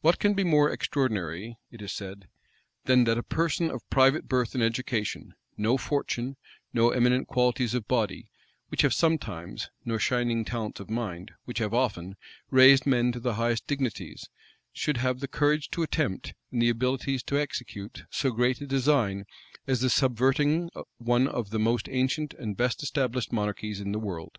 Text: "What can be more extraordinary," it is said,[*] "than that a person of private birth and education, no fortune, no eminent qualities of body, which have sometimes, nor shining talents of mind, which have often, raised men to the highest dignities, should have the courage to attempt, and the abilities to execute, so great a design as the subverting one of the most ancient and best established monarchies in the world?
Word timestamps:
"What 0.00 0.18
can 0.18 0.32
be 0.32 0.44
more 0.44 0.70
extraordinary," 0.70 1.58
it 1.70 1.82
is 1.82 1.92
said,[*] 1.92 2.26
"than 2.86 3.04
that 3.04 3.18
a 3.18 3.22
person 3.22 3.70
of 3.70 3.86
private 3.90 4.26
birth 4.26 4.54
and 4.54 4.64
education, 4.64 5.34
no 5.58 5.76
fortune, 5.76 6.38
no 6.72 6.88
eminent 6.88 7.28
qualities 7.28 7.74
of 7.74 7.86
body, 7.86 8.30
which 8.68 8.80
have 8.80 8.94
sometimes, 8.94 9.68
nor 9.84 9.98
shining 9.98 10.42
talents 10.46 10.80
of 10.80 10.88
mind, 10.88 11.32
which 11.44 11.58
have 11.58 11.74
often, 11.74 12.16
raised 12.50 12.86
men 12.86 13.12
to 13.12 13.20
the 13.20 13.34
highest 13.34 13.66
dignities, 13.66 14.30
should 14.72 14.96
have 14.96 15.20
the 15.20 15.28
courage 15.28 15.70
to 15.72 15.82
attempt, 15.82 16.32
and 16.50 16.62
the 16.62 16.70
abilities 16.70 17.22
to 17.24 17.38
execute, 17.38 18.04
so 18.10 18.30
great 18.30 18.62
a 18.62 18.66
design 18.66 19.26
as 19.66 19.80
the 19.82 19.90
subverting 19.90 20.70
one 20.96 21.26
of 21.26 21.50
the 21.50 21.58
most 21.58 21.90
ancient 21.90 22.32
and 22.32 22.56
best 22.56 22.82
established 22.82 23.34
monarchies 23.34 23.82
in 23.82 23.92
the 23.92 23.98
world? 24.00 24.38